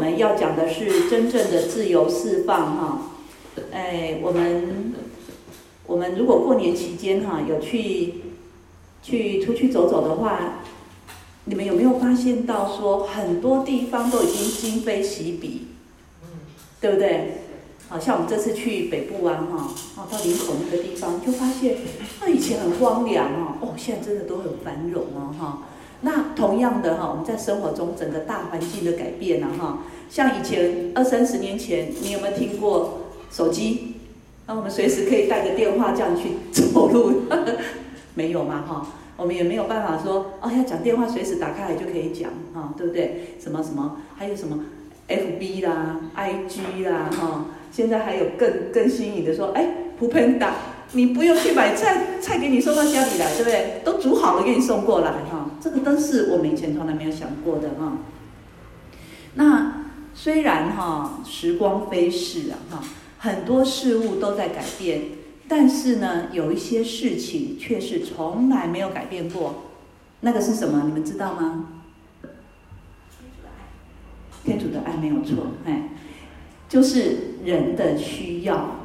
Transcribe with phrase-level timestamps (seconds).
[0.00, 3.02] 我们要讲的是真正的自由释放哈。
[3.70, 4.94] 哎，我们
[5.86, 8.14] 我们如果过年期间哈有去
[9.02, 10.62] 去出去走走的话，
[11.44, 15.66] 你们有没有发现到说很多地方都已经今非昔比，
[16.80, 17.42] 对不对？
[17.90, 21.76] 好像我们这次去北部湾哈，哦，到林口那个地方，就发现
[22.22, 25.58] 那以前很荒凉哦，哦，现在真的都很繁荣哦哈。
[26.02, 33.96] 那同样的哈，我们在生活中整个大环境的改变了哈，像以前二三十年前，你有没有听过手机？
[34.46, 37.22] 那我们随时可以带个电话这样去走路，
[38.14, 38.86] 没有嘛哈？
[39.16, 43.36] 我们也没有办法说哦，要讲电话随时打开来就可以讲哈，对不对？
[43.38, 44.58] 什么什么，还有什么
[45.08, 47.44] FB 啦、IG 啦哈。
[47.70, 49.64] 现在还有更更新颖的说，哎，
[49.98, 50.54] 普喷达，
[50.92, 53.80] 你不用去买菜，菜给你送到家里来，对不对？
[53.84, 57.98] 都煮好了给你送过来，哈，这个都是我们以前从来没有想过的，哈。
[59.34, 62.82] 那虽然哈时光飞逝啊，哈，
[63.18, 65.02] 很多事物都在改变，
[65.46, 69.64] 但是呢，有一些事情却是从来没有改变过。
[70.20, 70.82] 那个是什么？
[70.86, 71.66] 你们知道吗？
[72.22, 72.28] 天
[73.38, 73.62] 主的爱，
[74.44, 75.90] 天主的爱没有错，哎。
[76.68, 78.76] 就是人的需要，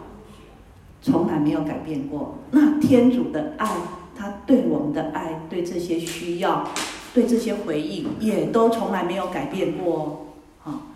[1.03, 2.39] 从来没有改变过。
[2.49, 3.69] 那天主的爱，
[4.15, 6.67] 他对我们的爱，对这些需要，
[7.13, 10.27] 对这些回应，也都从来没有改变过。
[10.59, 10.87] 好，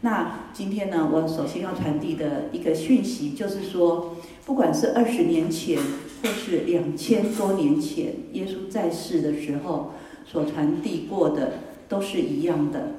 [0.00, 5.78] 那今天呢，我首先要传递的一个讯息，就是说，不管是二十年前，
[6.22, 9.92] 或是两千多年前，耶稣在世的时候
[10.24, 11.54] 所传递过的，
[11.88, 12.92] 都是一样的。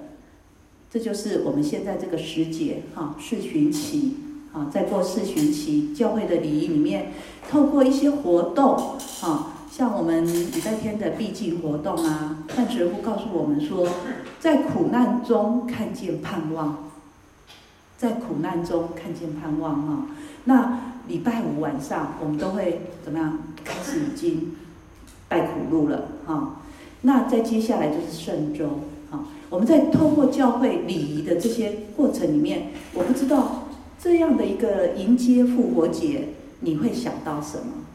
[0.91, 4.15] 这就是我们现在这个时节，哈，四旬期，
[4.51, 7.11] 啊，在过四旬期，教会的礼仪里面，
[7.47, 8.75] 透过一些活动，
[9.21, 13.87] 啊，像我们礼拜天的避静活动啊，范神父告诉我们说，
[14.37, 16.89] 在苦难中看见盼望，
[17.97, 20.07] 在苦难中看见盼望，哈，
[20.43, 23.39] 那礼拜五晚上我们都会怎么样？
[23.63, 24.51] 开始已经
[25.29, 26.57] 拜苦路了，哈，
[27.03, 29.23] 那再接下来就是圣周啊。
[29.49, 37.85] 我们在透过教会礼仪的这些过程里面，我不知道这样的一个迎接复活节，你会想到什么？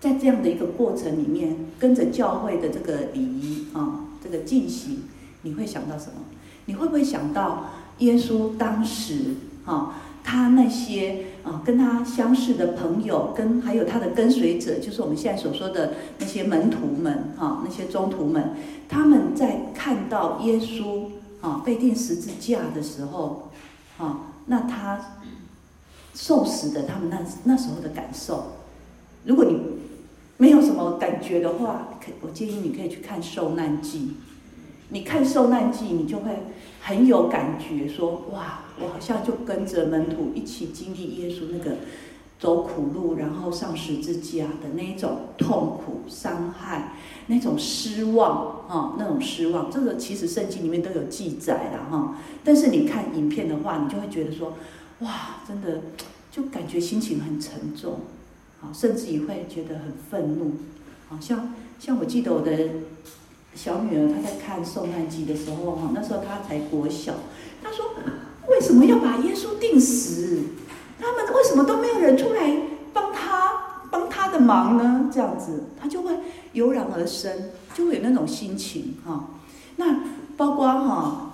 [0.00, 5.04] 在这样的一个过程里面，跟着教会的这个礼仪啊，这个进行，
[5.42, 6.12] 你会想到什么？
[6.66, 9.94] 你会不会想到耶稣当时啊？
[10.28, 18.50] 他那些啊，跟他相识的朋友，跟还有他的跟随者，就是我们现在所说的那些门徒们，哈，那些宗徒们，
[18.88, 21.04] 他们在看到耶稣
[21.40, 23.52] 啊被钉十字架的时候，
[23.98, 25.00] 啊，那他
[26.12, 28.55] 受死的他们那那时候的感受，
[29.26, 29.58] 如果你
[30.38, 33.98] 没有什么感觉的话，可我建议你可以去看《受难记》，
[34.88, 36.30] 你看《受难记》，你就会
[36.80, 38.60] 很有感觉，说哇。
[38.78, 41.76] 我好像就跟着门徒一起经历耶稣那个
[42.38, 46.92] 走苦路，然后上十字架的那种痛苦、伤害，
[47.28, 52.18] 那种失望啊，那种失望，这个其实圣经里面都有记载了哈。
[52.44, 54.52] 但是你看影片的话，你就会觉得说，
[54.98, 55.80] 哇，真的
[56.30, 58.00] 就感觉心情很沉重，
[58.72, 60.52] 甚至也会觉得很愤怒，
[61.08, 62.52] 好像像我记得我的
[63.54, 67.14] 小女儿她在看《受难记》的时候哈，那时候她才国小，
[67.62, 67.86] 她说。
[68.48, 70.38] 为什么要把耶稣钉死？
[71.00, 72.56] 他们为什么都没有人出来
[72.92, 75.10] 帮他帮他的忙呢？
[75.12, 76.12] 这样子，他就会
[76.52, 79.30] 油然而生，就会有那种心情哈。
[79.74, 79.98] 那
[80.36, 81.32] 包括哈，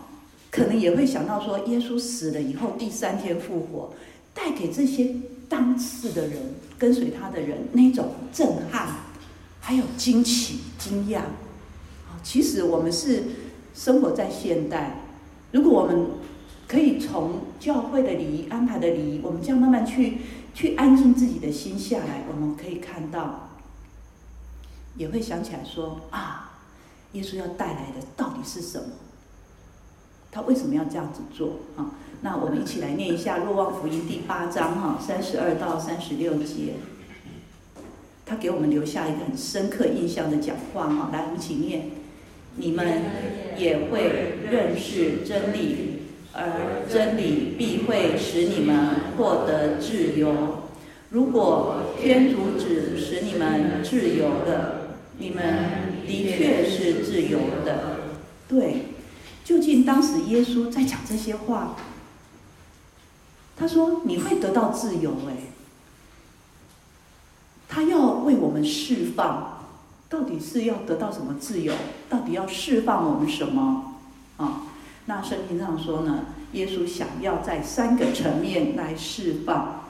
[0.50, 3.92] 可能也会想到说，耶稣死了以后第三天复活，
[4.32, 5.14] 带给这些
[5.52, 8.88] 当时的人、跟随他的人那种震撼，
[9.60, 12.16] 还有惊奇、惊讶啊。
[12.22, 13.24] 其实我们是
[13.74, 15.02] 生活在现代，
[15.50, 16.06] 如果我们
[16.66, 20.22] 可以从教会的礼仪安排的礼仪，我们这样慢慢去
[20.54, 23.50] 去安静自己的心下来，我们可以看到，
[24.96, 26.62] 也会想起来说啊，
[27.12, 28.86] 耶稣要带来的到底是什么？
[30.32, 31.92] 他为什么要这样子做啊？
[32.22, 36.72] 那我们一起来念一下《若望福音》第八章哈，三十二到三十六节，
[38.24, 41.90] 他给我们留下一个很深刻印象的讲话哈，来，我们一起念，
[42.56, 43.02] 你们
[43.58, 45.90] 也会认识真理。
[46.34, 50.32] 而真理必会使你们获得自由。
[51.10, 55.44] 如果天主子使你们自由的，你们
[56.06, 57.98] 的确是自由的。
[58.48, 58.76] 对，
[59.44, 61.76] 究竟当时耶稣在讲这些话，
[63.56, 65.12] 他说你会得到自由。
[65.28, 65.36] 哎，
[67.68, 69.64] 他要为我们释放，
[70.08, 71.74] 到底是要得到什么自由？
[72.08, 73.94] 到底要释放我们什么？
[74.36, 74.62] 啊？
[75.06, 79.86] 那圣经上说呢，耶稣想要在三个层面来释放，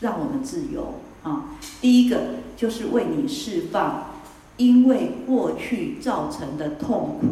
[0.00, 1.50] 让我们自由啊。
[1.80, 2.20] 第一个
[2.56, 4.10] 就是为你释放，
[4.56, 7.26] 因为过去造成的痛苦，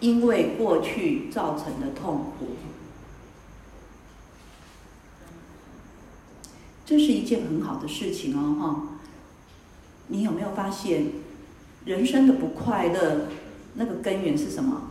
[0.00, 2.48] 因为过去造成的痛苦，
[6.86, 8.82] 这是一件很好的事情哦，哈。
[10.06, 11.06] 你有没有发现，
[11.84, 13.26] 人生的不快乐，
[13.74, 14.82] 那个根源是什么？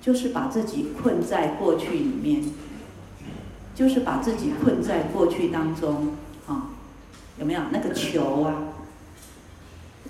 [0.00, 2.44] 就是把自己困在过去里面，
[3.74, 6.14] 就是把自己困在过去当中
[6.46, 6.70] 啊，
[7.38, 8.72] 有没有那个囚啊？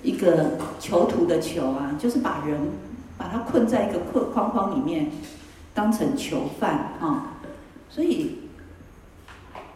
[0.03, 2.59] 一个囚徒的囚啊，就是把人
[3.27, 5.11] 把他困在一个困框框里面，
[5.73, 7.33] 当成囚犯啊。
[7.89, 8.37] 所以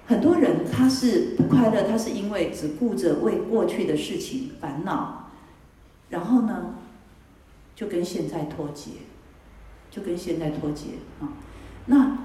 [0.08, 5.32] 很多人他是不快乐，他是因为只顾着为过去的事情烦恼，
[6.10, 6.76] 然后呢，
[7.76, 8.92] 就跟现在脱节。
[9.90, 10.86] 就跟现在脱节
[11.20, 11.28] 啊，
[11.88, 12.20] 那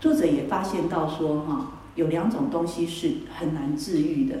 [0.00, 4.36] 作者也发现到说哈，有两种东西是很难治愈的，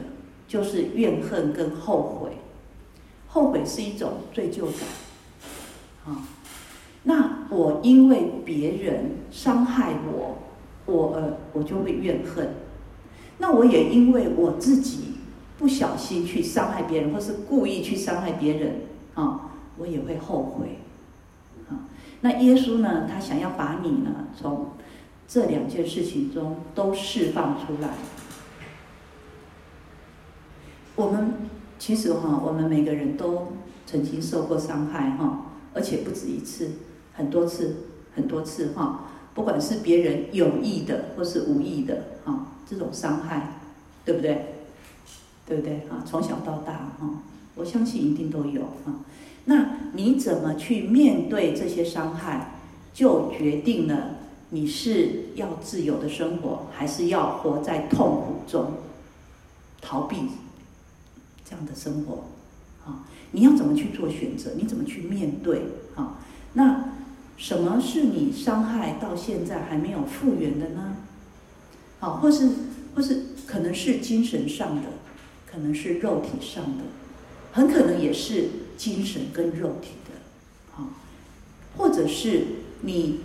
[0.48, 2.38] 就是怨恨跟后悔。
[3.26, 4.88] 后悔是一种罪疚感，
[6.06, 6.22] 啊，
[7.02, 10.38] 那我因为别人伤害我，
[10.86, 12.54] 我呃我就会怨恨。
[13.38, 15.14] 那我也因为我自己
[15.58, 18.76] 不小心去伤害别人，或是故意去伤害别人
[19.14, 20.78] 啊，我也会后悔。
[21.68, 21.84] 啊
[22.22, 23.06] 那耶稣呢？
[23.06, 24.70] 他想要把你呢，从
[25.28, 27.90] 这两件事情中都释放出来。
[30.94, 31.34] 我们
[31.78, 33.52] 其实哈，我们每个人都
[33.84, 35.45] 曾经受过伤害哈，
[35.76, 36.70] 而且不止一次，
[37.12, 37.76] 很多次，
[38.14, 39.10] 很多次哈。
[39.34, 43.60] 不管是别人有意的或是无意的啊，这种伤害，
[44.02, 44.54] 对不对？
[45.46, 46.02] 对不对啊？
[46.06, 47.22] 从小到大哈，
[47.54, 49.04] 我相信一定都有啊。
[49.44, 52.54] 那你怎么去面对这些伤害，
[52.94, 54.16] 就决定了
[54.48, 58.72] 你是要自由的生活，还是要活在痛苦中，
[59.82, 60.16] 逃避
[61.44, 62.24] 这样的生活？
[62.86, 64.52] 啊，你要怎么去做选择？
[64.56, 65.62] 你怎么去面对？
[65.94, 66.18] 啊，
[66.54, 66.92] 那
[67.36, 70.96] 什么是你伤害到现在还没有复原的呢？
[71.98, 72.50] 好，或是
[72.94, 74.82] 或是可能是精神上的，
[75.50, 76.84] 可能是肉体上的。
[77.52, 80.92] 很可能也是精神跟肉体的，啊，
[81.78, 82.44] 或者是
[82.82, 83.20] 你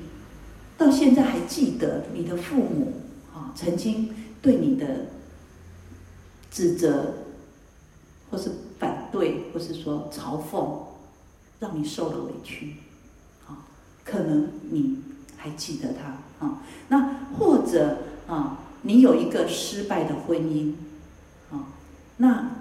[0.77, 2.93] 到现在还记得你的父母
[3.33, 4.09] 啊曾经
[4.41, 5.07] 对你的
[6.49, 7.13] 指责，
[8.29, 8.51] 或是
[9.11, 10.79] 对，或是说嘲讽，
[11.59, 12.75] 让你受了委屈，
[13.47, 13.65] 啊，
[14.03, 14.99] 可能你
[15.37, 17.97] 还记得他啊，那或者
[18.27, 20.73] 啊，你有一个失败的婚姻，
[21.51, 21.67] 啊，
[22.17, 22.51] 那。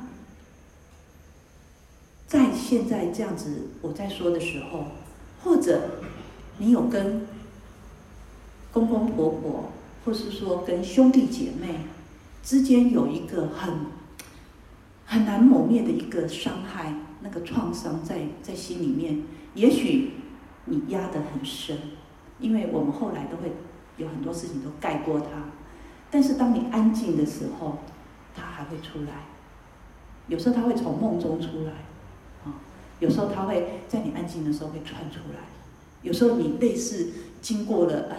[2.27, 4.85] 在现在这样子我在说的时候，
[5.43, 5.99] 或者
[6.59, 7.27] 你有跟
[8.73, 9.73] 公公婆婆，
[10.05, 11.81] 或是说跟兄弟姐妹
[12.45, 13.87] 之间有一个很
[15.11, 19.21] 很难磨灭的一个伤害，那个创伤在在心里面，
[19.55, 20.13] 也许
[20.67, 21.77] 你压得很深，
[22.39, 23.51] 因为我们后来都会
[23.97, 25.27] 有很多事情都盖过它，
[26.13, 27.79] 但是当你安静的时候，
[28.37, 29.25] 它还会出来，
[30.29, 31.73] 有时候它会从梦中出来。
[32.45, 32.55] 啊
[33.01, 35.41] 有时候它会在你安静的时候会窜出来，
[36.03, 37.09] 有时候你类似
[37.43, 38.17] 经过了哎，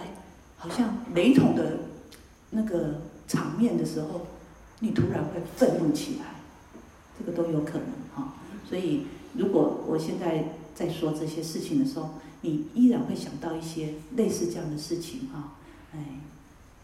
[0.58, 1.78] 好像雷同的
[2.50, 4.26] 那个场面的时候，
[4.80, 6.31] 你突然会愤怒起来，
[7.18, 8.34] 这个都有可能哈。
[8.68, 15.54] 所以如果我现在在说这些事情的时候，你依然会想到一些类似这样的事情哈。
[15.94, 15.98] 哎，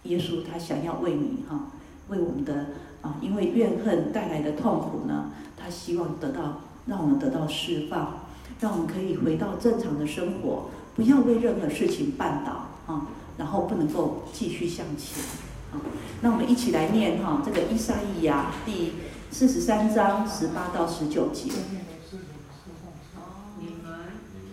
[0.04, 1.72] 耶稣他想要为你哈，
[2.08, 2.66] 为我们的
[3.02, 6.60] 啊，因为怨恨带来的痛苦呢，他希望得到。
[6.86, 8.20] 让我们得到释放，
[8.60, 15.22] 让我们可以回到正常的生活，不要为任何事情绊倒啊，然后不能够继续向前
[15.70, 15.76] 啊。
[16.22, 18.92] 那我们一起来念哈，这个《以赛亚》第
[19.30, 21.50] 四十三章十八到十九节。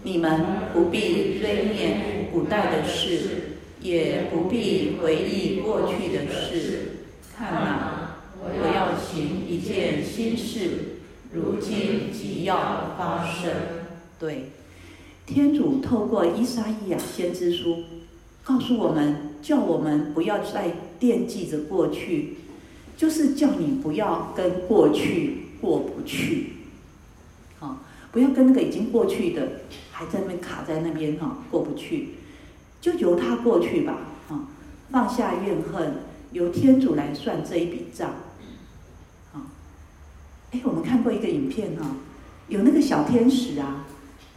[0.04, 7.08] 你们不必追念古代的事，也不必回忆过去的事。
[7.36, 11.00] 看哪，我要行一件新事。
[11.32, 13.52] 如今即要发生，
[14.20, 14.52] 对，
[15.26, 17.84] 天主透过伊撒伊亚先知书
[18.44, 22.38] 告诉我们，叫我们不要再惦记着过去，
[22.98, 26.54] 就是叫你不要跟过去过不去，
[27.60, 27.80] 啊，
[28.12, 29.62] 不要跟那个已经过去的
[29.92, 32.16] 还在那边卡在那边哈过不去，
[32.80, 33.98] 就由他过去吧，
[34.30, 34.48] 啊，
[34.92, 35.96] 放下怨恨，
[36.32, 38.10] 由天主来算这一笔账。
[39.34, 39.48] 啊
[40.52, 41.98] 哎，我们看过一个影片哈，
[42.48, 43.86] 有那个小天使啊，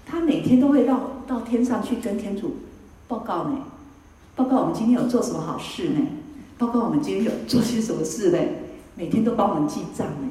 [0.05, 2.57] 他每天都会到到天上去跟天主
[3.07, 3.67] 报告呢，
[4.35, 6.01] 报告我们今天有做什么好事呢？
[6.59, 8.39] 包括我们今天有做些什么事呢？
[8.97, 10.29] 每天都帮我们记账呢。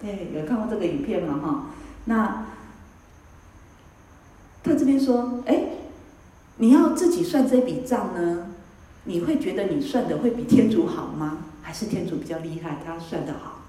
[0.00, 1.40] 对，有看过这个影片吗？
[1.42, 1.66] 哈，
[2.04, 2.46] 那
[4.62, 5.64] 他这边说，哎，
[6.58, 8.48] 你要自己算这笔账呢？
[9.04, 11.38] 你会觉得你算的会比天主好吗？
[11.62, 13.62] 还是天主比较厉害，他算得好？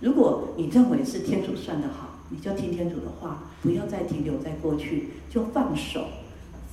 [0.00, 6.04] 如果你认为是天主算得好，你就听天主的话，不要再停留在过去，就放手，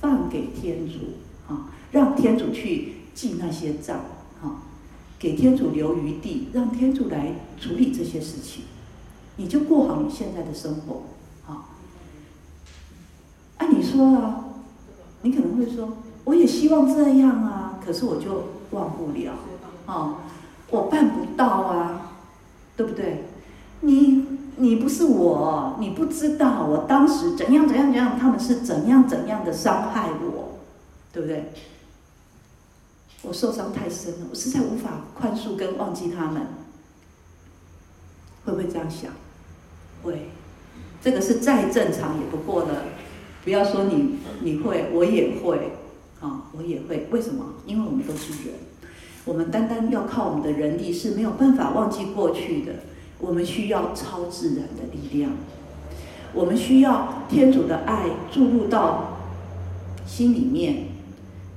[0.00, 0.98] 放给天主
[1.46, 4.00] 啊，让天主去记那些账，
[5.18, 8.64] 给天主留余地，让天主来处理这些事情，
[9.36, 11.02] 你就过好你现在的生活
[11.46, 11.70] 啊。
[13.58, 14.44] 按你说啊，
[15.22, 17.80] 你可能会说，我也希望这样啊。
[17.84, 19.32] 可是我就忘不了，
[19.86, 20.16] 哦，
[20.70, 22.12] 我办不到啊，
[22.76, 23.24] 对不对？
[23.80, 30.58] 你你不是我，你不知道我当时怎样怎样怎样，他们是怎样怎样的伤害我，
[31.12, 31.52] 对不对？
[33.26, 36.42] 我受伤太深了，我实在无法宽恕跟忘记他们，
[38.44, 39.10] 会不会这样想？
[40.02, 40.28] 会，
[41.02, 42.84] 这个是再正常也不过的。
[43.42, 45.72] 不要说你你会，我也会。
[46.20, 47.08] 啊，我也会。
[47.10, 47.54] 为什么？
[47.66, 48.54] 因为我们都是人，
[49.24, 52.72] 我们单单要靠我们的人力是没有办法忘记过去的。
[53.18, 55.32] 我们需要超自然的力量，
[56.32, 59.18] 我们需要天主的爱注入到
[60.06, 60.95] 心里面。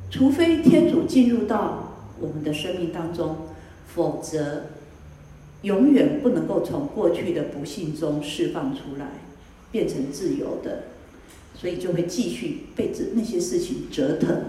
[0.10, 3.36] 除非天主进入到我们的生命当中，
[3.88, 4.63] 否则
[5.62, 9.08] 永远不能够从过去的不幸中释放出来，
[9.72, 10.84] 变成自由的。
[11.56, 14.44] 所以就会继续被这那些事情折腾，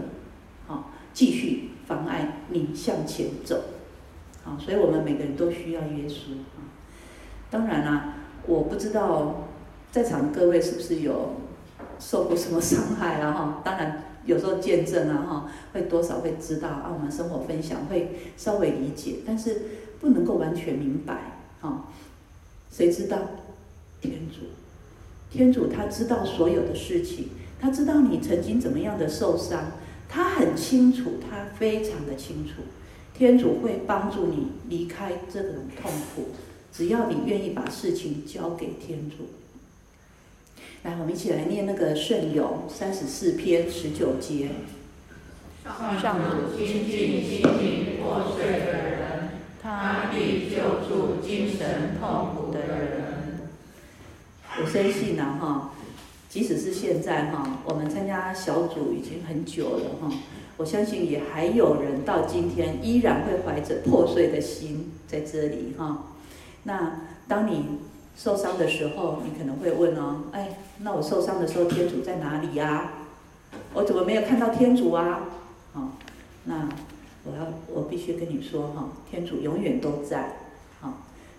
[0.68, 3.60] 好，继续妨碍你向前走，
[4.44, 6.70] 好，所以我们每个人都需要耶稣啊。
[7.50, 8.14] 当然啦，
[8.46, 9.48] 我不知道
[9.90, 11.34] 在场各位是不是有
[11.98, 13.32] 受过什么伤害啊？
[13.32, 19.62] 哈，当然有时候见证啊，哈，会多少会知道啊，我们生活分享会稍微理解，但是
[20.00, 21.86] 不能够完全明白，啊，
[22.70, 23.18] 谁知道？
[24.00, 24.46] 天主。
[25.30, 27.28] 天主他知道所有的事情，
[27.60, 29.72] 他知道你曾经怎么样的受伤，
[30.08, 32.62] 他很清楚，他非常的清楚。
[33.14, 36.28] 天主会帮助你离开这种痛苦，
[36.72, 39.16] 只要你愿意把事情交给天主。
[40.82, 44.48] 来，我们一起来念那个圣咏三十四篇十九节。
[46.00, 49.28] 上主亲近心灵破碎的人，
[49.62, 53.50] 他必救助精神痛苦的人。
[54.58, 55.72] 我深信呐，哈，
[56.30, 60.10] 即使是现在哈，我们参加小组已经很久了哈，
[60.56, 66.06] 我相信也还有人到今天依然会怀着破碎的心在这里哈。
[66.62, 67.66] 那当你
[68.22, 72.92] 受伤的时候，你可能会问哦，哎，那我受伤的时候，天主在哪里呀？
[73.72, 75.22] 我怎么没有看到天主啊？
[75.72, 75.92] 好，
[76.44, 76.68] 那
[77.24, 80.36] 我要我必须跟你说哈，天主永远都在。
[80.80, 80.92] 好，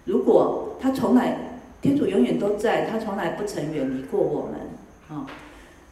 [0.06, 1.38] 如果他从来。
[1.82, 4.70] 天主永远都在，他从来不曾远离过我们。
[5.10, 5.26] 啊，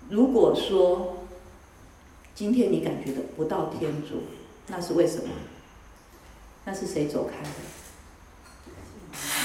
[0.08, 1.18] 如果说
[2.36, 4.22] 今天你感觉的不到天主，
[4.68, 5.30] 那是为什么？
[6.66, 7.50] 那是谁走开的？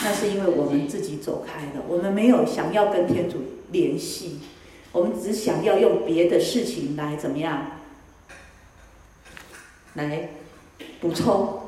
[0.03, 1.85] 那是因为我们自己走开了。
[1.89, 3.39] 我们没有想要跟天主
[3.71, 4.41] 联系，
[4.93, 7.67] 我们只想要用别的事情来怎么样？
[9.95, 10.31] 来
[11.01, 11.61] 补充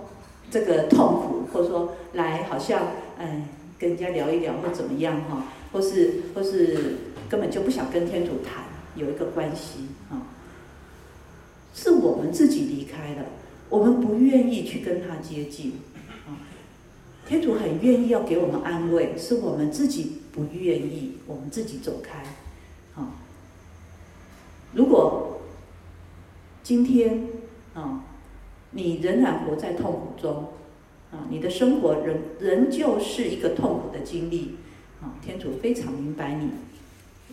[0.51, 3.49] 这个痛苦，或者说来好像嗯。
[3.79, 6.97] 跟人家聊一聊或怎么样哈，或是或是
[7.29, 8.65] 根本就不想跟天主谈
[8.95, 10.17] 有一个关系哈，
[11.75, 13.27] 是我们自己离开了，
[13.69, 15.75] 我们不愿意去跟他接近。
[17.27, 22.23] 天主很愿意要给我们安慰，是我们自己不愿意，我们自己走开
[22.95, 23.11] 啊。
[24.73, 25.41] 如果
[26.63, 27.29] 今天
[27.75, 28.05] 啊，
[28.71, 30.49] 你仍然活在痛苦中。
[31.13, 34.57] 啊，你的生活仍仍旧是一个痛苦的经历，
[35.01, 36.51] 啊，天主非常明白你，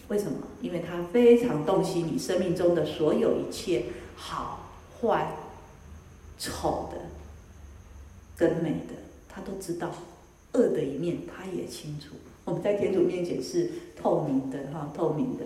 [0.09, 0.37] 为什么？
[0.61, 3.85] 因为他非常洞悉你生命中的所有一切
[4.15, 4.69] 好
[5.01, 5.27] 坏、
[6.37, 6.99] 丑的
[8.37, 8.93] 跟美的，
[9.33, 9.89] 他都知道，
[10.53, 12.15] 恶的一面他也清楚。
[12.45, 15.43] 我们在天主面前是透明的，哈，透明的。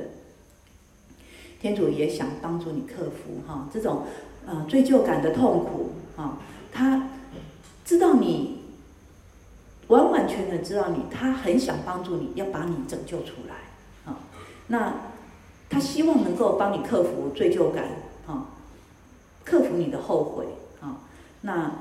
[1.59, 4.03] 天主也想帮助你克服哈这种
[4.45, 6.39] 呃罪疚感的痛苦，啊，
[6.71, 7.09] 他。
[7.85, 8.63] 知道你
[9.87, 13.55] 完完全全知道你，他很想帮助你，要把你拯救出来
[14.05, 14.19] 啊。
[14.67, 14.93] 那
[15.69, 17.85] 他希望能够帮你克服罪疚感
[18.27, 18.47] 啊，
[19.45, 20.47] 克服你的后悔
[20.81, 20.99] 啊。
[21.39, 21.71] 那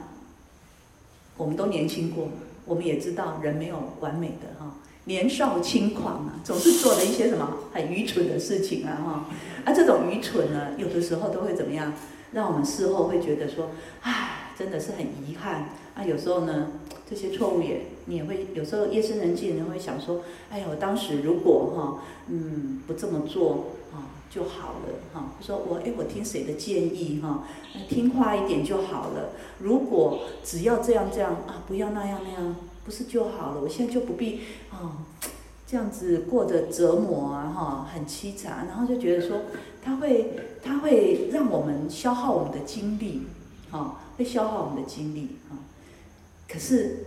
[1.37, 2.29] 我们都年轻过，
[2.65, 9.27] 我们也知道人没有完美的哈，年少轻狂啊，总是做了一些什么很愚蠢的事情啊哈。
[9.65, 11.93] 啊，这种愚蠢呢，有的时候都会怎么样，
[12.33, 13.71] 让我们事后会觉得说，
[14.03, 14.26] 唉，
[14.59, 15.69] 真的是很遗憾。
[15.95, 16.73] 啊，有时候呢，
[17.09, 25.33] 这些错误也你也会有时候夜深人静，人会想说，哎呀，我当时如果哈，嗯，不这么做啊就好了哈。
[25.41, 27.45] 说我哎，我听谁的建议哈，
[27.89, 29.31] 听话一点就好了。
[29.61, 32.57] 如果只要这样这样啊，不要那样那样。
[32.85, 33.61] 不是就好了？
[33.61, 35.03] 我现在就不必啊，
[35.67, 38.69] 这样子过着折磨啊，哈，很凄惨。
[38.69, 39.39] 然后就觉得说，
[39.83, 43.23] 他会，他会让我们消耗我们的精力，
[43.77, 45.57] 哈，会消耗我们的精力，啊。
[46.49, 47.07] 可是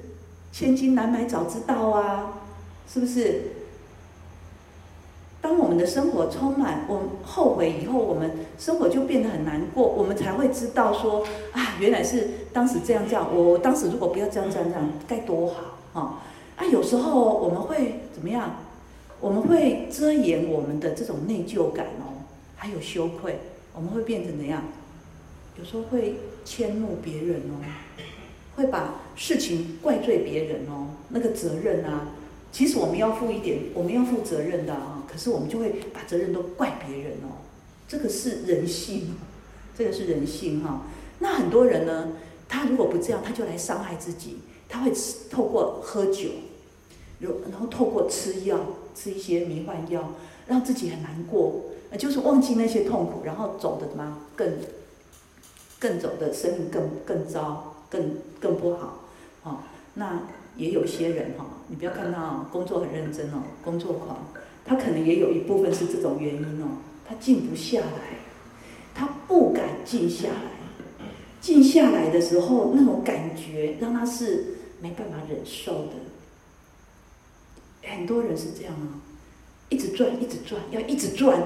[0.51, 2.33] 千金难买早知道啊，
[2.87, 3.41] 是不是？
[5.41, 13.25] 当我们的生活充满我们后悔以后，我们生活就变得很难过，我们才会知道说啊，原来是当时这样这样。
[13.33, 16.19] 我当时如果不要这样这样这样，该多好啊！
[16.57, 18.57] 啊，有时候我们会怎么样？
[19.21, 23.39] 我们会遮掩我们的这种内疚感哦，还有羞愧，
[23.73, 24.63] 我们会变成怎样？
[25.57, 26.15] 有时候会
[26.45, 27.63] 迁怒别人哦，
[28.55, 32.09] 会把事情怪罪别人哦，那个责任啊。
[32.51, 35.03] 其实我们要负一点，我们要负责任的啊。
[35.07, 37.45] 可是我们就会把责任都怪别人哦，
[37.87, 39.15] 这个是人性，
[39.77, 40.83] 这个是人性哈。
[41.19, 42.13] 那很多人呢，
[42.47, 44.39] 他如果不这样，他就来伤害自己。
[44.71, 44.91] 他会
[45.31, 46.29] 透过喝酒，
[47.19, 48.59] 如然后透过吃药，
[48.93, 50.13] 吃一些迷幻药，
[50.45, 51.65] 让自己很难过，
[51.97, 54.47] 就是忘记那些痛苦，然后走的什么更
[55.79, 59.05] 更走的生命更更糟，更更不好
[59.43, 59.59] 哦。
[59.93, 60.23] 那
[60.55, 61.45] 也有些人哈。
[61.71, 64.25] 你不要看他工作很认真哦，工作狂，
[64.65, 68.17] 他可能也有一部分是这种原因哦，他静不下来，
[68.95, 71.05] 他不敢静下来，
[71.39, 75.91] 静下来的时候那种感觉让他是没办法忍受的。
[77.83, 78.97] 很多人是这样啊，
[79.69, 81.39] 一直转，一直转，要一直转，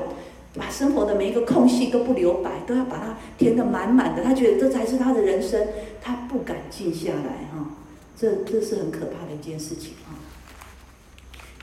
[0.56, 4.24] 把生活的每一个空隙都不留白，都要把它填得满满的。
[4.24, 5.68] 他觉得这才是他的人生，
[6.02, 7.72] 他不敢静下来哈。
[8.16, 10.14] 这这是很可怕的一件事情啊！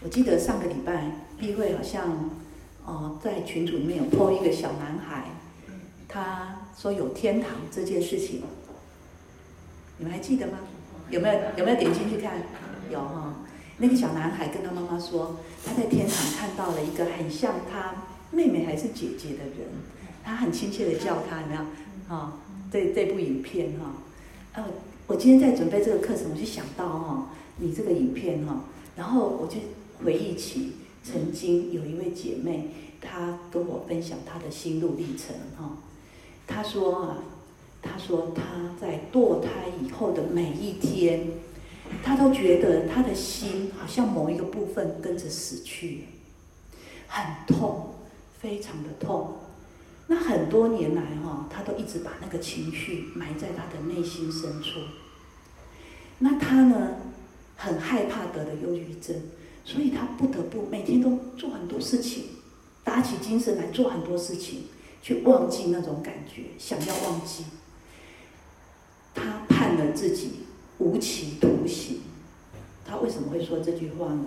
[0.03, 2.31] 我记得上个礼拜碧慧好像
[2.85, 5.27] 哦在群组里面有 po 一个小男孩，
[6.09, 8.43] 他说有天堂这件事情，
[9.99, 10.59] 你们还记得吗？
[11.09, 12.33] 有没有有没有点进去看？
[12.91, 13.35] 有哈，
[13.79, 17.95] 那个小男孩跟他妈妈说，他在天堂看到了一个很像他
[18.31, 19.69] 妹妹还是姐姐的人，
[20.25, 21.61] 他很亲切的叫她，有没有？
[22.15, 22.41] 啊，
[22.71, 23.93] 这这部影片哈，
[24.53, 24.65] 呃。
[25.07, 28.63] 我今天在准备这个课程，我就想到哈，你这个影片哈，
[28.95, 29.57] 然后我就
[30.05, 32.69] 回忆起曾经有一位姐妹，
[33.01, 35.79] 她跟我分享她的心路历程哈。
[36.47, 37.19] 她说啊，
[37.83, 38.43] 她说她
[38.81, 41.27] 在堕胎以后的每一天，
[42.05, 46.05] 她都觉得她的心好像某一个部分跟着死去，
[47.09, 47.95] 很痛，
[48.41, 49.37] 非常的痛。
[50.07, 54.81] 那很多年来哈，他都一直把那个情绪埋在他的内心深处。
[56.19, 56.97] 那他呢，
[57.57, 59.17] 很害怕得了忧郁症，
[59.65, 62.25] 所以他不得不每天都做很多事情，
[62.83, 64.65] 打起精神来做很多事情，
[65.01, 67.45] 去忘记那种感觉，想要忘记。
[69.15, 70.41] 他判了自己
[70.79, 72.01] 无期徒刑。
[72.85, 74.25] 他为什么会说这句话呢？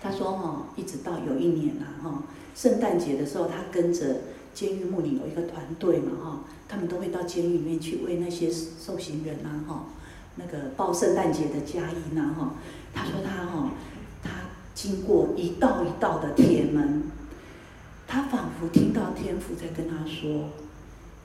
[0.00, 2.22] 他说：“哈，一直到有一年呐，哈，
[2.54, 4.16] 圣诞节的时候，他跟着
[4.54, 9.84] 监狱牧灵有一个团队嘛，哈，他们都会到监狱里面去为那些受刑人呐，哈。”
[10.36, 12.54] 那个报圣诞节的佳音呐，哈，
[12.94, 13.70] 他说他哈，
[14.22, 14.30] 他
[14.74, 17.02] 经过一道一道的铁门，
[18.06, 20.48] 他仿佛听到天父在跟他说：“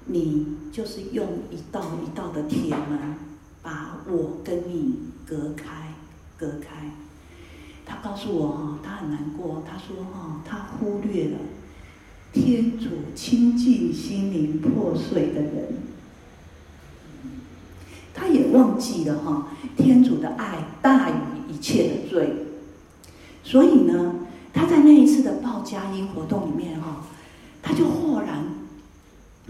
[0.06, 3.16] 你就是用一道一道的铁门，
[3.62, 5.94] 把我跟你隔开，
[6.36, 6.92] 隔开。”
[7.86, 11.38] 他告诉我哈，他很难过，他说哈，他忽略了
[12.34, 15.76] 天主亲近心灵破碎的人。
[18.13, 21.13] 他也忘记了哈，天主的爱大于
[21.54, 22.34] 一切的罪，
[23.43, 24.15] 所以呢，
[24.54, 27.04] 他在那一次的报佳音活动里面哈，
[27.62, 28.45] 他就豁然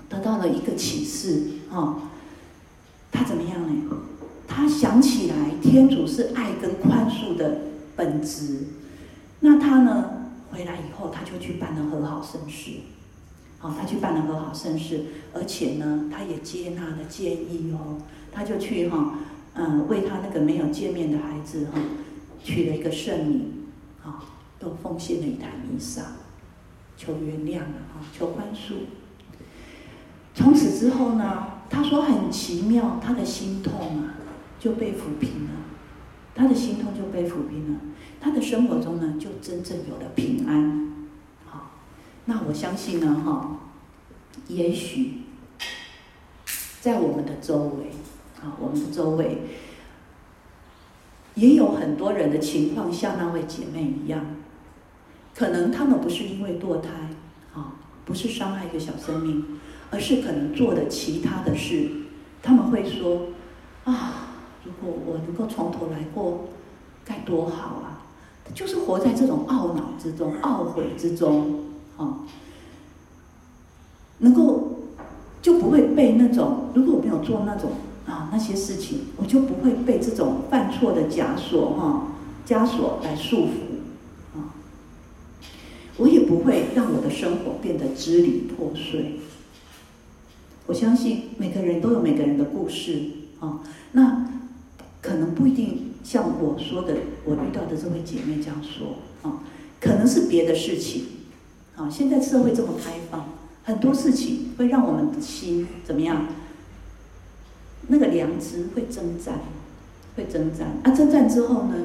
[0.10, 2.02] 得到了一个启示哈，
[3.12, 3.98] 他怎么样呢？
[4.48, 7.60] 他想起来天主是爱跟宽恕的
[7.95, 8.67] 本质，
[9.39, 12.71] 那他呢，回来以后他就去办了和好圣事，
[13.60, 17.97] 好，他去办了和好圣事，而且呢，他也接纳了建议哦。
[18.31, 19.15] 他就去哈，
[19.53, 21.79] 嗯，为他那个没有见面的孩子哈，
[22.43, 23.51] 取了一个圣名，
[24.03, 24.25] 啊，
[24.60, 26.01] 都奉献了一台弥撒，
[26.97, 28.73] 求原谅啊哈，求宽恕。
[30.34, 34.15] 从此之后呢，他说很奇妙，他的心痛啊
[34.60, 35.51] 就被抚平了，
[36.38, 37.80] 他的心痛就被抚平了，
[38.19, 40.93] 他的生活中呢就真正有了平安。
[41.45, 41.71] 好，
[42.26, 43.62] 那我相信呢，哈，
[44.50, 45.21] 也许
[46.82, 47.86] 在我们的周围，
[48.43, 49.43] 啊，我们的周围
[51.36, 54.26] 也有很多人的情况像那位姐妹一样，
[55.34, 56.89] 可能他们不是因为堕胎，
[57.54, 59.58] 啊，不是伤害一个小生命，
[59.89, 61.89] 而是可能做的其他的事，
[62.43, 63.28] 他们会说，
[63.86, 64.25] 啊。
[64.86, 66.45] 如果我能够从头来过，
[67.04, 68.06] 该多好啊！
[68.54, 71.62] 就是活在这种懊恼之中、懊悔之中，
[71.98, 72.19] 啊，
[74.19, 74.82] 能够
[75.41, 77.71] 就不会被那种如果我没有做那种
[78.06, 82.08] 啊那些事情，我就不会被这种犯错的枷锁哈
[82.45, 84.54] 枷锁来束缚啊，
[85.98, 89.19] 我也不会让我的生活变得支离破碎。
[90.67, 93.62] 我相信每个人都有每个人的故事啊，
[93.93, 94.30] 那。
[95.06, 99.44] 可能不一定像我说的，我遇到的这位姐妹这样说啊，
[99.80, 101.06] 可能是别的事情
[101.76, 101.88] 啊。
[101.88, 103.30] 现在社会这么开放，
[103.63, 106.26] 很多事情会让我们的心怎么样？
[107.88, 109.41] 那个良知会征战，
[110.15, 110.89] 会征战啊！
[110.89, 111.76] 征战之后呢，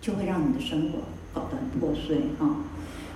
[0.00, 0.98] 就会让你的生活
[1.34, 2.62] 搞得很破碎啊。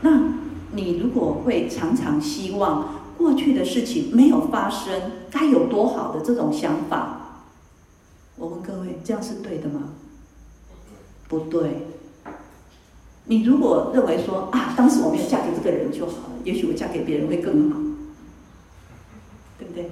[0.00, 0.34] 那
[0.72, 7.20] 你如果会常常希望过去的事情没有发生，该有多好的这种想法。
[8.36, 9.90] 我问各位，这样是对的吗？
[11.28, 11.86] 不对。
[13.26, 17.78] 你如果认为说啊，当时我没有嫁给这个人就好了，也许我嫁给别人会更好，
[19.58, 19.90] 对不对？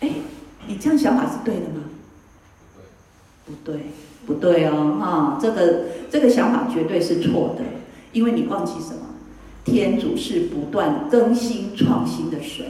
[0.00, 0.14] 哎，
[0.66, 1.84] 你这样想法是对的吗？
[3.44, 3.86] 不对，
[4.26, 7.64] 不对哦，哈，这个这个想法绝对是错的，
[8.12, 9.06] 因为你忘记什么？
[9.62, 12.64] 天主是不断更新创新的神，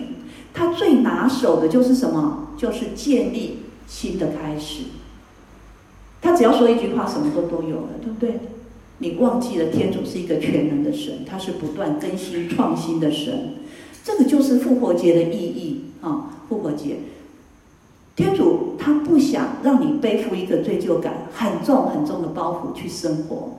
[0.52, 2.48] 他最拿手的就是什么？
[2.56, 3.60] 就是建立。
[3.90, 4.84] 新的开始，
[6.22, 8.38] 他只要说一句话，什么都都有了，对不对？
[8.98, 13.54] 你忘记了天主是一个全能的神，他是不断更新创新的神，
[14.04, 16.44] 这个就是复活节的意义啊！
[16.48, 16.98] 复活节，
[18.14, 23.56] 天主他不想让你背负一个罪疚感很重很重的包袱去生活。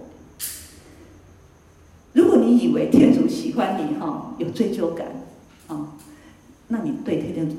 [2.13, 5.07] 如果你以为天主喜欢你哈，有罪疚感
[5.67, 5.97] 啊，
[6.67, 7.55] 那你对天主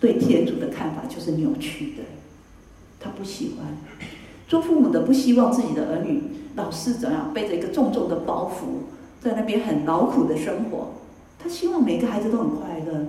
[0.00, 2.02] 对天主的看法就是扭曲的。
[3.06, 3.68] 他不喜欢
[4.48, 6.22] 做父母的，不希望自己的儿女
[6.56, 10.88] 老是怎样背着一个重重的包袱，在那边很劳苦的生活。
[11.38, 13.06] 他希望每个孩子都很快乐。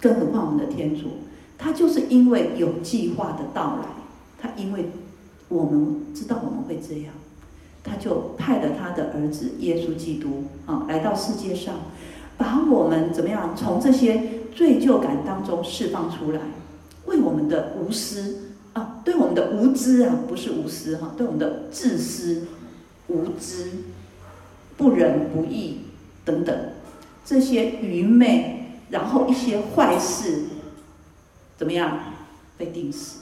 [0.00, 1.08] 更何况我们的天主，
[1.56, 3.88] 他就是因为有计划的到来，
[4.38, 4.90] 他因为
[5.48, 7.14] 我们知道我们会这样，
[7.82, 11.74] 他就派了他的儿子耶稣基督啊来到世界上，
[12.36, 14.22] 把我们怎么样从这些
[14.54, 16.40] 罪疚感当中释放出来。
[17.08, 22.46] 为我们的无私啊，对我们的无知啊，不是无私哈，对我们的自私、
[23.08, 23.72] 无知、
[24.76, 25.80] 不仁不义
[26.24, 26.72] 等等
[27.24, 30.44] 这些愚昧，然后一些坏事，
[31.56, 31.98] 怎么样
[32.56, 33.20] 被定死？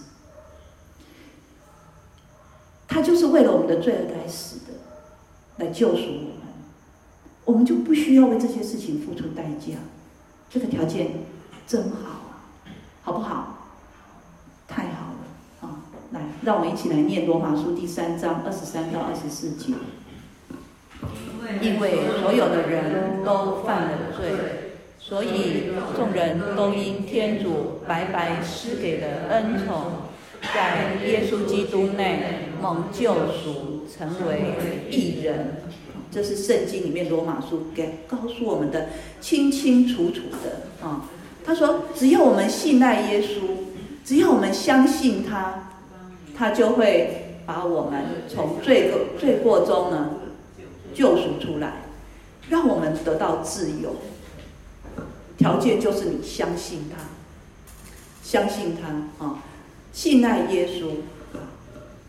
[2.88, 6.46] 他就是为了我们的罪而该死的，来救赎我们，
[7.44, 9.75] 我们就不需要为这些事情付出代价。
[10.49, 11.11] 这个条件
[11.66, 12.20] 真好，
[13.03, 13.55] 好不好？
[16.46, 19.74] 让我们一起来念罗马书第三章二十三到二十四节。
[21.61, 24.30] 因为所有的人都犯了罪，
[24.96, 29.87] 所以众人都因天主白白施给的恩宠，
[30.54, 35.62] 在耶稣基督内蒙救赎，成为义人。
[36.12, 41.09] 这是圣经里面罗马书给告诉我们的清清楚楚的啊！
[41.44, 43.40] 他说，只要我们信赖耶稣。
[44.04, 45.65] 只要我们相信他，
[46.37, 50.11] 他就会把我们从罪过罪过中呢
[50.92, 51.83] 救赎出来，
[52.51, 53.96] 让我们得到自由。
[55.38, 57.03] 条件就是你相信他，
[58.22, 59.42] 相信他啊，
[59.92, 60.90] 信赖耶稣。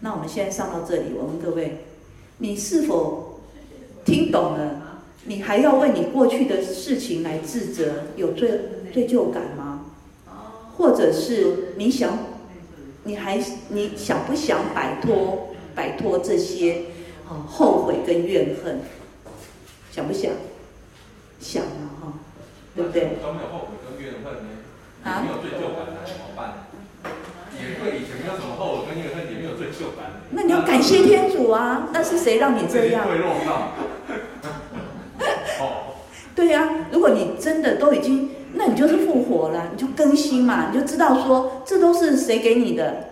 [0.01, 1.85] 那我们现在上到这里，我问各位，
[2.37, 3.41] 你是否
[4.05, 5.01] 听懂了？
[5.25, 8.61] 你还要为你过去的事情来自责，有罪
[8.93, 9.85] 罪疚感吗？
[10.77, 12.17] 或者是你想，
[13.07, 16.81] 你还你想不想摆脱摆脱这些
[17.25, 18.81] 啊后悔跟怨恨？
[19.89, 20.29] 想不想？
[21.39, 22.13] 想啊哈，
[22.75, 23.17] 对不对？
[23.23, 24.49] 都没有后悔跟怨恨呢？
[25.03, 25.23] 啊？
[25.23, 26.67] 没有罪疚感怎么办？
[27.55, 30.11] 也会以前没有什么后悔跟怨恨，也没有罪疚感。
[30.31, 31.87] 那你要感谢天主啊！
[31.93, 33.07] 那是谁让你这样？
[33.07, 33.71] 会落到。
[36.35, 38.31] 对呀，如果你真的都已经。
[38.57, 43.09] 那你就是复活了，你就更新嘛，你就知道说这都是谁给你的，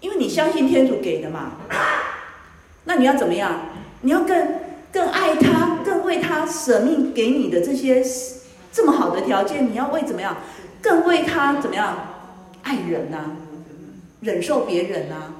[0.00, 1.52] 因为你相信天主给的嘛。
[2.84, 3.60] 那你要怎么样？
[4.02, 4.48] 你要更
[4.92, 8.02] 更爱他，更为他舍命给你的这些
[8.72, 10.36] 这么好的条件，你要为怎么样？
[10.80, 12.14] 更为他怎么样？
[12.62, 13.32] 爱人呐、
[14.20, 15.34] 忍受别人呐、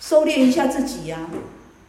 [0.00, 1.28] 收敛一下自己呀、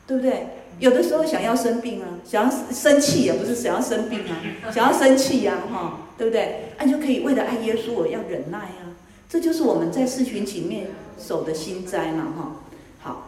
[0.06, 0.48] 对不对？
[0.80, 6.74] 有的时候想要生病啊，想要生气也不是想要生病啊，想要生气呀，哈，对不对？
[6.78, 8.94] 那、啊、就可以为了爱耶稣，我要忍耐啊，
[9.28, 10.88] 这就是我们在四旬期里面
[11.18, 12.56] 守的心斋嘛，哈。
[13.02, 13.28] 好，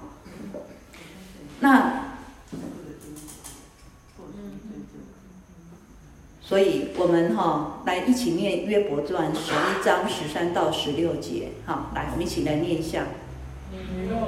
[1.59, 2.17] 那，
[6.41, 13.07] 所以我们哈来一起念约伯传十一章十三到十六节，好，来我们一起来念一下。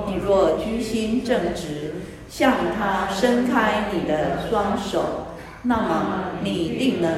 [0.07, 2.00] 你若居心正直。
[2.31, 5.27] 向他伸开你的双手，
[5.63, 7.11] 那么你定能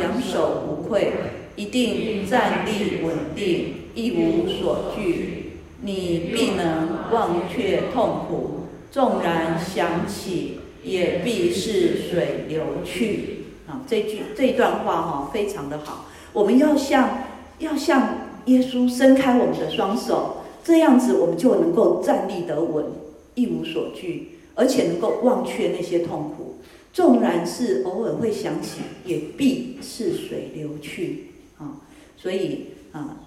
[0.00, 1.12] 仰首无愧，
[1.54, 5.60] 一定站立稳定，一无所惧。
[5.82, 13.44] 你必能忘却痛苦，纵然想起，也必是水流去。
[13.68, 16.06] 啊，这句这段话哈非常的好。
[16.32, 17.18] 我们要向
[17.58, 18.14] 要向
[18.46, 22.86] 耶稣伸开我们的双手，这样子我们就能够站立得稳，
[23.34, 24.33] 一无所惧。
[24.54, 26.58] 而且能够忘却那些痛苦，
[26.92, 31.80] 纵然是偶尔会想起，也必似水流去啊！
[32.16, 33.18] 所以啊，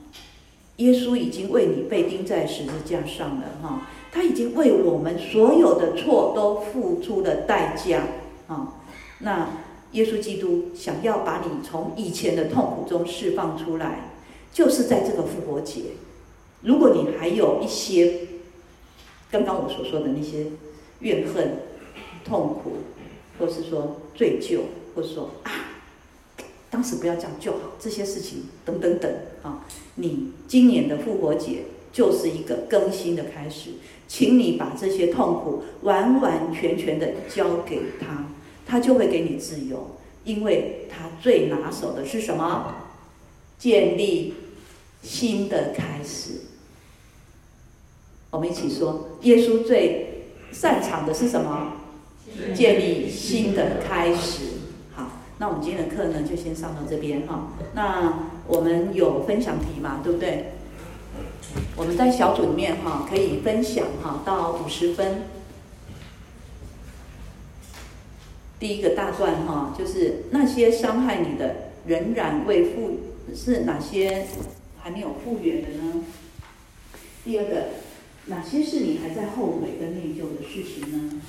[0.77, 8.07] 耶稣已经为你被钉在十字架上了哈，他已经为我们所有的错都付出了代价
[8.47, 8.75] 啊！
[9.19, 9.49] 那
[9.91, 14.13] 耶稣基督想要把你从以前的痛苦中释放出来，
[14.53, 15.81] 就是在这个复活节。
[16.61, 18.19] 如果你还有一些
[19.29, 20.45] 刚刚我所说的那些。
[20.99, 21.59] 怨恨、
[22.25, 22.77] 痛苦，
[23.37, 24.61] 或是说罪疚，
[24.95, 25.51] 或是说啊，
[26.69, 29.11] 当时不要这样就好，这些事情等等等
[29.43, 29.63] 啊，
[29.95, 33.71] 你今年的复活节就是一个更新的开始，
[34.07, 38.27] 请你把这些痛苦完完全全的交给他，
[38.65, 42.75] 他就会给你自由，因为他最拿手的是什么？
[43.59, 44.33] 建立
[45.03, 46.41] 新的开始。
[48.31, 50.06] 我们一起说，耶稣最。
[50.51, 51.73] 擅长的是什么？
[52.53, 54.43] 建立新的开始。
[54.93, 57.53] 好，那我们今天的课呢，就先上到这边哈。
[57.73, 60.51] 那我们有分享题嘛，对不对？
[61.75, 65.23] 我们在小组里面哈，可以分享哈到五十分。
[68.59, 72.99] 第一个大段哈，就是那些伤害你的仍然未复，
[73.33, 74.27] 是哪些
[74.79, 76.03] 还没有复原的呢？
[77.23, 77.63] 第二个。
[78.27, 81.21] 哪些是你还在后悔跟内疚的事情呢？